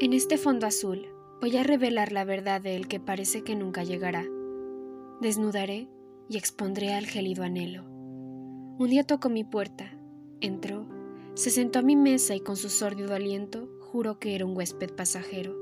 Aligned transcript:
En 0.00 0.12
este 0.12 0.38
fondo 0.38 0.64
azul 0.64 1.08
voy 1.40 1.56
a 1.56 1.64
revelar 1.64 2.12
la 2.12 2.24
verdad 2.24 2.60
de 2.60 2.76
él 2.76 2.86
que 2.86 3.00
parece 3.00 3.42
que 3.42 3.56
nunca 3.56 3.82
llegará. 3.82 4.24
Desnudaré 5.20 5.88
y 6.28 6.36
expondré 6.36 6.94
al 6.94 7.04
gélido 7.04 7.42
anhelo. 7.42 7.82
Un 8.78 8.90
día 8.90 9.02
tocó 9.02 9.28
mi 9.28 9.42
puerta, 9.42 9.98
entró, 10.40 10.86
se 11.34 11.50
sentó 11.50 11.80
a 11.80 11.82
mi 11.82 11.96
mesa 11.96 12.36
y 12.36 12.40
con 12.40 12.56
su 12.56 12.68
sórdido 12.68 13.12
aliento 13.12 13.68
juró 13.80 14.20
que 14.20 14.36
era 14.36 14.46
un 14.46 14.56
huésped 14.56 14.94
pasajero, 14.94 15.56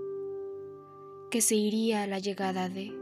que 1.30 1.41
se 1.41 1.55
iría 1.55 2.03
a 2.03 2.07
la 2.07 2.18
llegada 2.18 2.68
de... 2.68 2.93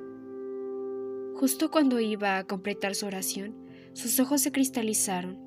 Justo 1.35 1.69
cuando 1.73 1.99
iba 1.99 2.39
a 2.39 2.45
completar 2.45 2.95
su 2.95 3.07
oración, 3.07 3.57
sus 3.93 4.21
ojos 4.21 4.41
se 4.41 4.53
cristalizaron, 4.53 5.41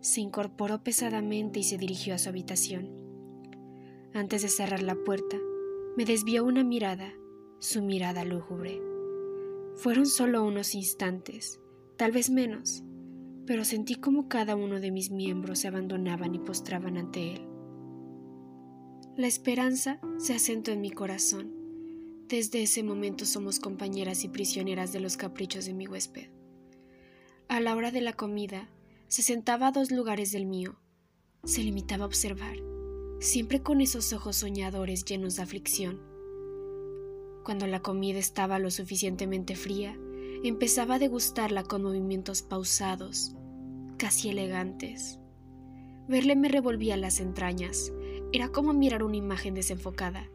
se 0.00 0.22
incorporó 0.22 0.82
pesadamente 0.82 1.60
y 1.60 1.62
se 1.62 1.78
dirigió 1.78 2.16
a 2.16 2.18
su 2.18 2.28
habitación. 2.28 2.99
Antes 4.12 4.42
de 4.42 4.48
cerrar 4.48 4.82
la 4.82 4.96
puerta, 4.96 5.38
me 5.96 6.04
desvió 6.04 6.44
una 6.44 6.64
mirada, 6.64 7.14
su 7.60 7.80
mirada 7.80 8.24
lúgubre. 8.24 8.82
Fueron 9.76 10.06
solo 10.06 10.44
unos 10.44 10.74
instantes, 10.74 11.60
tal 11.96 12.10
vez 12.10 12.28
menos, 12.28 12.82
pero 13.46 13.64
sentí 13.64 13.94
como 13.94 14.28
cada 14.28 14.56
uno 14.56 14.80
de 14.80 14.90
mis 14.90 15.12
miembros 15.12 15.60
se 15.60 15.68
abandonaban 15.68 16.34
y 16.34 16.40
postraban 16.40 16.96
ante 16.96 17.34
él. 17.34 17.46
La 19.16 19.28
esperanza 19.28 20.00
se 20.18 20.34
asentó 20.34 20.72
en 20.72 20.80
mi 20.80 20.90
corazón. 20.90 21.54
Desde 22.26 22.62
ese 22.62 22.82
momento 22.82 23.24
somos 23.26 23.60
compañeras 23.60 24.24
y 24.24 24.28
prisioneras 24.28 24.92
de 24.92 24.98
los 24.98 25.16
caprichos 25.16 25.66
de 25.66 25.74
mi 25.74 25.86
huésped. 25.86 26.30
A 27.46 27.60
la 27.60 27.76
hora 27.76 27.92
de 27.92 28.00
la 28.00 28.12
comida, 28.12 28.70
se 29.06 29.22
sentaba 29.22 29.68
a 29.68 29.72
dos 29.72 29.92
lugares 29.92 30.32
del 30.32 30.46
mío. 30.46 30.80
Se 31.44 31.62
limitaba 31.62 32.04
a 32.04 32.08
observar 32.08 32.56
siempre 33.20 33.60
con 33.60 33.82
esos 33.82 34.14
ojos 34.14 34.36
soñadores 34.36 35.04
llenos 35.04 35.36
de 35.36 35.42
aflicción. 35.42 36.00
Cuando 37.44 37.66
la 37.66 37.80
comida 37.80 38.18
estaba 38.18 38.58
lo 38.58 38.70
suficientemente 38.70 39.56
fría, 39.56 39.96
empezaba 40.42 40.94
a 40.94 40.98
degustarla 40.98 41.62
con 41.62 41.82
movimientos 41.82 42.40
pausados, 42.40 43.36
casi 43.98 44.30
elegantes. 44.30 45.18
Verle 46.08 46.34
me 46.34 46.48
revolvía 46.48 46.96
las 46.96 47.20
entrañas, 47.20 47.92
era 48.32 48.48
como 48.48 48.72
mirar 48.72 49.02
una 49.02 49.16
imagen 49.16 49.52
desenfocada. 49.54 50.30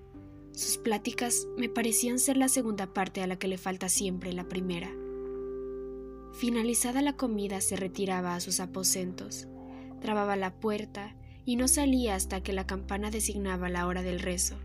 Sus 0.54 0.78
pláticas 0.78 1.48
me 1.58 1.70
parecían 1.70 2.20
ser 2.20 2.38
la 2.38 2.50
segunda 2.50 2.94
parte 2.94 3.24
a 3.24 3.28
la 3.28 3.38
que 3.38 3.48
le 3.48 3.58
falta 3.58 3.90
siempre 3.90 4.32
la 4.32 4.48
primera. 4.48 4.92
Finalizada 6.34 7.02
la 7.02 7.18
comida 7.18 7.62
se 7.62 7.78
retiraba 7.78 8.36
a 8.36 8.40
sus 8.40 8.60
aposentos, 8.60 9.48
trababa 10.02 10.36
la 10.36 10.54
puerta 10.54 11.16
y 11.46 11.56
no 11.56 11.68
salía 11.68 12.16
hasta 12.16 12.42
que 12.42 12.54
la 12.54 12.66
campana 12.66 13.12
designaba 13.12 13.70
la 13.70 13.88
hora 13.88 14.02
del 14.02 14.20
rezo. 14.20 14.56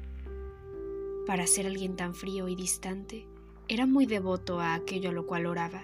Para 1.27 1.47
ser 1.47 1.67
alguien 1.67 1.97
tan 1.97 2.15
frío 2.15 2.49
y 2.49 2.57
distante, 2.57 3.27
era 3.69 3.87
muy 3.87 4.07
devoto 4.07 4.61
a 4.61 4.75
aquello 4.75 5.11
a 5.11 5.13
lo 5.13 5.27
cual 5.27 5.47
oraba. 5.47 5.83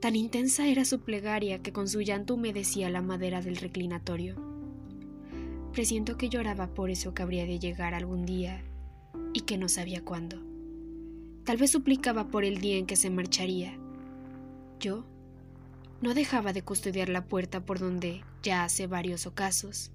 Tan 0.00 0.14
intensa 0.14 0.68
era 0.68 0.84
su 0.84 1.00
plegaria 1.00 1.62
que 1.62 1.72
con 1.72 1.88
su 1.88 2.00
llanto 2.02 2.34
humedecía 2.34 2.90
la 2.90 3.00
madera 3.00 3.40
del 3.40 3.56
reclinatorio. 3.56 4.36
Presiento 5.72 6.16
que 6.16 6.28
lloraba 6.28 6.68
por 6.68 6.90
eso 6.90 7.14
que 7.14 7.22
habría 7.22 7.46
de 7.46 7.58
llegar 7.58 7.94
algún 7.94 8.24
día 8.24 8.62
y 9.32 9.40
que 9.40 9.58
no 9.58 9.68
sabía 9.68 10.04
cuándo. 10.04 10.38
Tal 11.44 11.56
vez 11.56 11.70
suplicaba 11.70 12.28
por 12.28 12.44
el 12.44 12.58
día 12.58 12.76
en 12.76 12.86
que 12.86 12.96
se 12.96 13.10
marcharía. 13.10 13.78
Yo 14.78 15.06
no 16.00 16.14
dejaba 16.14 16.52
de 16.52 16.62
custodiar 16.62 17.08
la 17.08 17.26
puerta 17.26 17.64
por 17.64 17.78
donde, 17.78 18.22
ya 18.42 18.64
hace 18.64 18.86
varios 18.86 19.26
ocasos, 19.26 19.92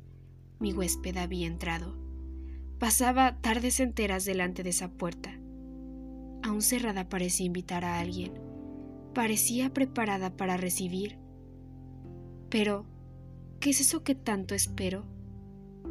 mi 0.60 0.74
huésped 0.74 1.18
había 1.18 1.48
entrado. 1.48 1.96
Pasaba 2.80 3.40
tardes 3.42 3.80
enteras 3.80 4.26
delante 4.26 4.64
de 4.64 4.72
esa 4.72 4.90
puerta. 4.90 5.40
Aún 6.44 6.62
cerrada 6.62 7.10
parecía 7.10 7.46
invitar 7.46 7.86
a 7.86 8.00
alguien. 8.00 8.34
Parecía 9.14 9.72
preparada 9.72 10.36
para 10.36 10.58
recibir. 10.58 11.20
Pero, 12.50 12.86
¿qué 13.60 13.70
es 13.70 13.82
eso 13.82 14.04
que 14.04 14.16
tanto 14.16 14.56
espero? 14.56 15.06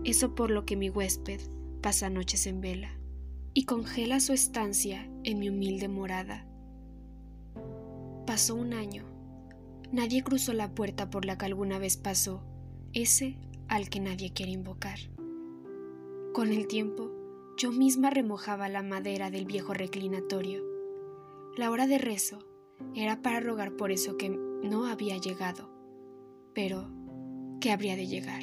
Eso 0.04 0.34
por 0.34 0.50
lo 0.50 0.64
que 0.64 0.76
mi 0.76 0.90
huésped 0.90 1.40
pasa 1.80 2.10
noches 2.10 2.46
en 2.46 2.60
vela 2.60 2.98
y 3.54 3.64
congela 3.64 4.20
su 4.20 4.32
estancia 4.32 5.08
en 5.24 5.38
mi 5.38 5.48
humilde 5.48 5.88
morada. 5.88 6.46
Pasó 8.26 8.54
un 8.54 8.74
año 8.74 9.19
Nadie 9.92 10.22
cruzó 10.22 10.52
la 10.52 10.74
puerta 10.74 11.10
por 11.10 11.24
la 11.24 11.36
que 11.36 11.46
alguna 11.46 11.78
vez 11.78 11.96
pasó, 11.96 12.44
ese 12.92 13.36
al 13.68 13.88
que 13.88 14.00
nadie 14.00 14.32
quiere 14.32 14.52
invocar. 14.52 14.98
Con 16.32 16.52
el 16.52 16.68
tiempo, 16.68 17.10
yo 17.56 17.72
misma 17.72 18.10
remojaba 18.10 18.68
la 18.68 18.82
madera 18.82 19.30
del 19.30 19.46
viejo 19.46 19.74
reclinatorio. 19.74 20.62
La 21.56 21.70
hora 21.70 21.86
de 21.86 21.98
rezo 21.98 22.38
era 22.94 23.20
para 23.20 23.40
rogar 23.40 23.76
por 23.76 23.90
eso 23.90 24.16
que 24.16 24.30
no 24.30 24.86
había 24.86 25.18
llegado, 25.18 25.70
pero 26.54 26.88
que 27.60 27.72
habría 27.72 27.96
de 27.96 28.06
llegar. 28.06 28.42